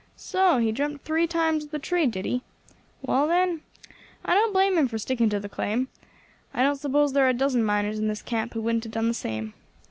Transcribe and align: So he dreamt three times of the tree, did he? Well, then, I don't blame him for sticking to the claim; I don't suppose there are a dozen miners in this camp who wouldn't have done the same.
So 0.15 0.57
he 0.57 0.71
dreamt 0.71 1.03
three 1.03 1.27
times 1.27 1.65
of 1.65 1.69
the 1.69 1.77
tree, 1.77 2.07
did 2.07 2.25
he? 2.25 2.41
Well, 3.03 3.27
then, 3.27 3.61
I 4.25 4.33
don't 4.33 4.51
blame 4.51 4.75
him 4.75 4.87
for 4.87 4.97
sticking 4.97 5.29
to 5.29 5.39
the 5.39 5.47
claim; 5.47 5.89
I 6.55 6.63
don't 6.63 6.77
suppose 6.77 7.13
there 7.13 7.25
are 7.25 7.29
a 7.29 7.33
dozen 7.35 7.63
miners 7.63 7.99
in 7.99 8.07
this 8.07 8.23
camp 8.23 8.55
who 8.55 8.61
wouldn't 8.63 8.85
have 8.85 8.93
done 8.93 9.09
the 9.09 9.13
same. 9.13 9.53